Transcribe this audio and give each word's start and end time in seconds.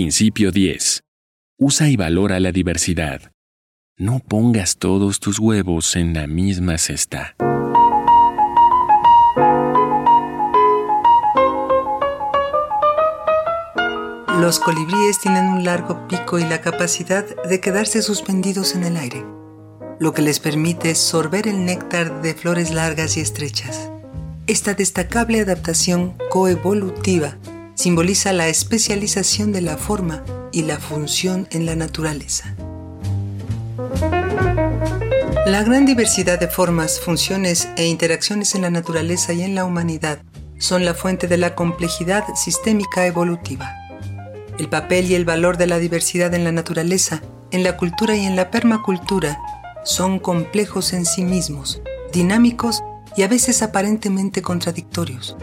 Principio 0.00 0.50
10. 0.50 1.02
Usa 1.58 1.90
y 1.90 1.96
valora 1.96 2.40
la 2.40 2.52
diversidad. 2.52 3.32
No 3.98 4.20
pongas 4.20 4.78
todos 4.78 5.20
tus 5.20 5.38
huevos 5.38 5.94
en 5.94 6.14
la 6.14 6.26
misma 6.26 6.78
cesta. 6.78 7.36
Los 14.40 14.58
colibríes 14.58 15.20
tienen 15.20 15.44
un 15.44 15.64
largo 15.64 16.08
pico 16.08 16.38
y 16.38 16.44
la 16.44 16.62
capacidad 16.62 17.26
de 17.44 17.60
quedarse 17.60 18.00
suspendidos 18.00 18.74
en 18.74 18.84
el 18.84 18.96
aire, 18.96 19.22
lo 19.98 20.14
que 20.14 20.22
les 20.22 20.40
permite 20.40 20.94
sorber 20.94 21.46
el 21.46 21.66
néctar 21.66 22.22
de 22.22 22.32
flores 22.32 22.70
largas 22.72 23.18
y 23.18 23.20
estrechas. 23.20 23.92
Esta 24.46 24.72
destacable 24.72 25.40
adaptación 25.40 26.16
coevolutiva 26.30 27.36
simboliza 27.80 28.34
la 28.34 28.48
especialización 28.48 29.52
de 29.52 29.62
la 29.62 29.78
forma 29.78 30.22
y 30.52 30.64
la 30.64 30.78
función 30.78 31.48
en 31.50 31.64
la 31.64 31.76
naturaleza. 31.76 32.54
La 35.46 35.62
gran 35.62 35.86
diversidad 35.86 36.38
de 36.38 36.48
formas, 36.48 37.00
funciones 37.00 37.70
e 37.78 37.86
interacciones 37.86 38.54
en 38.54 38.60
la 38.60 38.70
naturaleza 38.70 39.32
y 39.32 39.40
en 39.40 39.54
la 39.54 39.64
humanidad 39.64 40.20
son 40.58 40.84
la 40.84 40.92
fuente 40.92 41.26
de 41.26 41.38
la 41.38 41.54
complejidad 41.54 42.24
sistémica 42.34 43.06
evolutiva. 43.06 43.72
El 44.58 44.68
papel 44.68 45.10
y 45.10 45.14
el 45.14 45.24
valor 45.24 45.56
de 45.56 45.66
la 45.66 45.78
diversidad 45.78 46.34
en 46.34 46.44
la 46.44 46.52
naturaleza, 46.52 47.22
en 47.50 47.62
la 47.64 47.78
cultura 47.78 48.14
y 48.14 48.26
en 48.26 48.36
la 48.36 48.50
permacultura 48.50 49.38
son 49.84 50.18
complejos 50.18 50.92
en 50.92 51.06
sí 51.06 51.24
mismos, 51.24 51.80
dinámicos 52.12 52.82
y 53.16 53.22
a 53.22 53.28
veces 53.28 53.62
aparentemente 53.62 54.42
contradictorios 54.42 55.34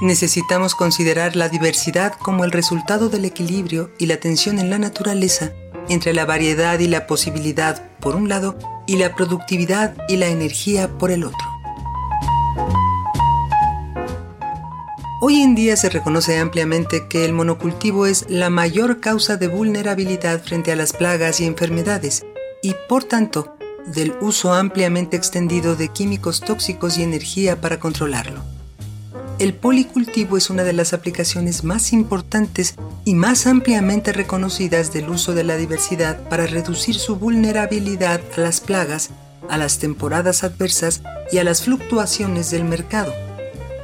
necesitamos 0.00 0.74
considerar 0.74 1.36
la 1.36 1.48
diversidad 1.48 2.14
como 2.14 2.44
el 2.44 2.52
resultado 2.52 3.08
del 3.08 3.24
equilibrio 3.24 3.90
y 3.98 4.06
la 4.06 4.18
tensión 4.18 4.58
en 4.58 4.70
la 4.70 4.78
naturaleza 4.78 5.52
entre 5.88 6.14
la 6.14 6.24
variedad 6.24 6.78
y 6.78 6.88
la 6.88 7.06
posibilidad 7.06 7.90
por 8.00 8.16
un 8.16 8.28
lado 8.28 8.58
y 8.86 8.96
la 8.96 9.14
productividad 9.14 9.94
y 10.08 10.16
la 10.16 10.28
energía 10.28 10.88
por 10.98 11.10
el 11.10 11.24
otro. 11.24 11.46
Hoy 15.20 15.40
en 15.40 15.54
día 15.54 15.76
se 15.76 15.88
reconoce 15.88 16.38
ampliamente 16.38 17.08
que 17.08 17.24
el 17.24 17.32
monocultivo 17.32 18.06
es 18.06 18.26
la 18.28 18.50
mayor 18.50 19.00
causa 19.00 19.36
de 19.36 19.48
vulnerabilidad 19.48 20.42
frente 20.42 20.70
a 20.70 20.76
las 20.76 20.92
plagas 20.92 21.40
y 21.40 21.46
enfermedades 21.46 22.26
y 22.62 22.74
por 22.88 23.04
tanto 23.04 23.56
del 23.86 24.14
uso 24.20 24.52
ampliamente 24.52 25.16
extendido 25.16 25.76
de 25.76 25.88
químicos 25.88 26.40
tóxicos 26.40 26.98
y 26.98 27.02
energía 27.02 27.60
para 27.60 27.80
controlarlo 27.80 28.53
el 29.38 29.52
policultivo 29.54 30.36
es 30.36 30.48
una 30.48 30.62
de 30.62 30.72
las 30.72 30.92
aplicaciones 30.92 31.64
más 31.64 31.92
importantes 31.92 32.76
y 33.04 33.14
más 33.14 33.46
ampliamente 33.46 34.12
reconocidas 34.12 34.92
del 34.92 35.08
uso 35.08 35.34
de 35.34 35.44
la 35.44 35.56
diversidad 35.56 36.28
para 36.28 36.46
reducir 36.46 36.94
su 36.94 37.16
vulnerabilidad 37.16 38.20
a 38.36 38.40
las 38.40 38.60
plagas, 38.60 39.10
a 39.48 39.58
las 39.58 39.78
temporadas 39.78 40.44
adversas 40.44 41.02
y 41.32 41.38
a 41.38 41.44
las 41.44 41.62
fluctuaciones 41.62 42.50
del 42.50 42.64
mercado. 42.64 43.12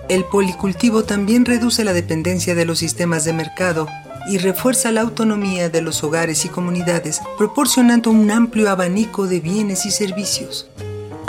El 0.08 0.24
policultivo 0.24 1.04
también 1.04 1.44
reduce 1.44 1.84
la 1.84 1.92
dependencia 1.92 2.54
de 2.54 2.64
los 2.64 2.78
sistemas 2.78 3.24
de 3.24 3.32
mercado 3.32 3.88
y 4.28 4.38
refuerza 4.38 4.92
la 4.92 5.00
autonomía 5.00 5.68
de 5.68 5.82
los 5.82 6.04
hogares 6.04 6.44
y 6.44 6.48
comunidades, 6.48 7.20
proporcionando 7.38 8.10
un 8.10 8.30
amplio 8.30 8.70
abanico 8.70 9.26
de 9.26 9.40
bienes 9.40 9.86
y 9.86 9.90
servicios. 9.90 10.69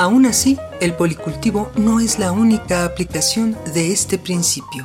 Aún 0.02 0.26
así, 0.26 0.58
el 0.80 0.96
policultivo 0.96 1.72
no 1.76 2.00
es 2.00 2.18
la 2.18 2.32
única 2.32 2.86
aplicación 2.86 3.56
de 3.72 3.92
este 3.92 4.18
principio. 4.18 4.84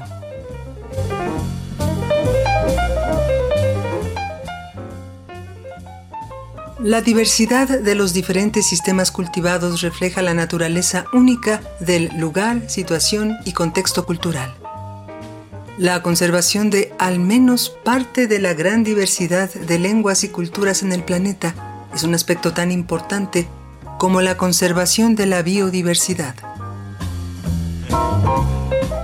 La 6.81 7.01
diversidad 7.01 7.67
de 7.67 7.95
los 7.95 8.13
diferentes 8.13 8.67
sistemas 8.67 9.11
cultivados 9.11 9.81
refleja 9.81 10.21
la 10.21 10.35
naturaleza 10.35 11.07
única 11.15 11.63
del 11.81 12.11
lugar, 12.19 12.69
situación 12.69 13.39
y 13.47 13.53
contexto 13.53 14.05
cultural. 14.05 14.55
La 15.79 16.03
conservación 16.03 16.69
de 16.69 16.93
al 16.99 17.21
menos 17.21 17.71
parte 17.71 18.27
de 18.27 18.39
la 18.39 18.53
gran 18.53 18.85
diversidad 18.85 19.49
de 19.49 19.79
lenguas 19.79 20.25
y 20.25 20.29
culturas 20.29 20.83
en 20.83 20.93
el 20.93 21.03
planeta 21.03 21.55
es 21.95 22.03
un 22.03 22.15
aspecto 22.15 22.53
tan 22.53 22.71
importante 22.71 23.49
como 23.99 24.21
la 24.21 24.37
conservación 24.37 25.15
de 25.15 25.27
la 25.27 25.43
biodiversidad. 25.43 26.35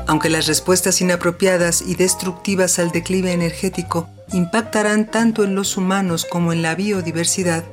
Aunque 0.07 0.29
las 0.29 0.47
respuestas 0.47 1.01
inapropiadas 1.01 1.83
y 1.83 1.95
destructivas 1.95 2.79
al 2.79 2.91
declive 2.91 3.33
energético 3.33 4.09
impactarán 4.33 5.11
tanto 5.11 5.45
en 5.45 5.55
los 5.55 5.77
humanos 5.77 6.27
como 6.31 6.53
en 6.53 6.63
la 6.63 6.75
biodiversidad, 6.75 7.65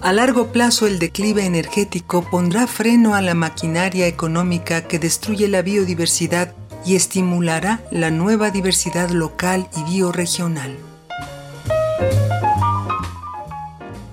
a 0.00 0.12
largo 0.12 0.48
plazo 0.48 0.86
el 0.86 0.98
declive 0.98 1.46
energético 1.46 2.28
pondrá 2.30 2.66
freno 2.66 3.14
a 3.14 3.22
la 3.22 3.34
maquinaria 3.34 4.06
económica 4.06 4.82
que 4.82 4.98
destruye 4.98 5.48
la 5.48 5.62
biodiversidad 5.62 6.52
y 6.84 6.96
estimulará 6.96 7.80
la 7.90 8.10
nueva 8.10 8.50
diversidad 8.50 9.08
local 9.10 9.66
y 9.76 9.82
bioregional. 9.90 10.76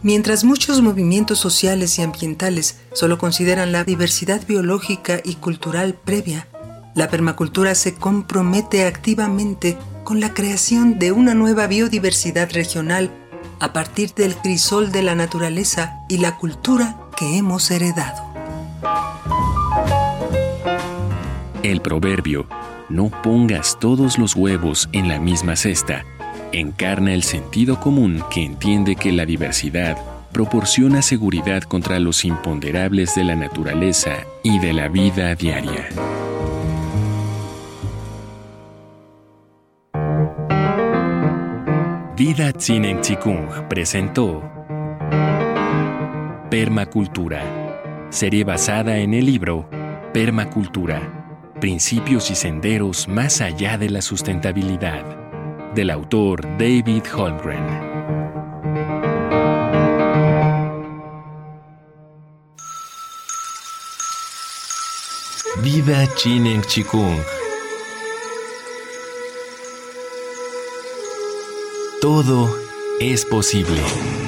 Mientras 0.03 0.43
muchos 0.43 0.81
movimientos 0.81 1.37
sociales 1.37 1.99
y 1.99 2.01
ambientales 2.01 2.79
solo 2.91 3.19
consideran 3.19 3.71
la 3.71 3.83
diversidad 3.83 4.41
biológica 4.47 5.21
y 5.23 5.35
cultural 5.35 5.93
previa, 5.93 6.47
la 6.95 7.07
permacultura 7.07 7.75
se 7.75 7.93
compromete 7.93 8.85
activamente 8.85 9.77
con 10.03 10.19
la 10.19 10.33
creación 10.33 10.97
de 10.97 11.11
una 11.11 11.35
nueva 11.35 11.67
biodiversidad 11.67 12.51
regional 12.51 13.11
a 13.59 13.73
partir 13.73 14.13
del 14.15 14.35
crisol 14.35 14.91
de 14.91 15.03
la 15.03 15.13
naturaleza 15.13 15.99
y 16.09 16.17
la 16.17 16.37
cultura 16.37 16.97
que 17.15 17.37
hemos 17.37 17.69
heredado. 17.69 18.23
El 21.61 21.79
proverbio, 21.81 22.47
no 22.89 23.09
pongas 23.21 23.77
todos 23.79 24.17
los 24.17 24.35
huevos 24.35 24.89
en 24.93 25.07
la 25.07 25.19
misma 25.19 25.55
cesta, 25.55 26.03
encarna 26.51 27.13
el 27.13 27.23
sentido 27.23 27.79
común 27.79 28.23
que 28.29 28.43
entiende 28.43 28.95
que 28.95 29.11
la 29.11 29.25
diversidad 29.25 29.97
proporciona 30.31 31.01
seguridad 31.01 31.63
contra 31.63 31.99
los 31.99 32.25
imponderables 32.25 33.15
de 33.15 33.23
la 33.23 33.35
naturaleza 33.35 34.25
y 34.43 34.59
de 34.59 34.73
la 34.73 34.87
vida 34.87 35.35
diaria. 35.35 35.89
Vida 42.15 42.53
Tsinen 42.53 43.01
Chikung 43.01 43.67
presentó 43.67 44.43
Permacultura, 46.49 48.07
serie 48.09 48.43
basada 48.43 48.97
en 48.97 49.13
el 49.13 49.25
libro 49.25 49.69
Permacultura, 50.13 51.49
principios 51.59 52.29
y 52.29 52.35
senderos 52.35 53.07
más 53.07 53.41
allá 53.41 53.77
de 53.77 53.89
la 53.89 54.01
sustentabilidad 54.01 55.20
del 55.75 55.89
autor 55.89 56.41
David 56.57 57.03
Holmgren. 57.15 57.65
Vida 65.61 66.07
Chinen 66.15 66.61
Chikung. 66.63 67.17
Todo 72.01 72.49
es 72.99 73.25
posible. 73.25 74.20